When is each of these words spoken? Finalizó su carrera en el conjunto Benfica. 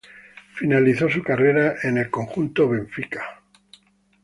Finalizó 0.55 1.07
su 1.11 1.21
carrera 1.21 1.75
en 1.83 1.99
el 1.99 2.09
conjunto 2.09 2.67
Benfica. 2.67 3.23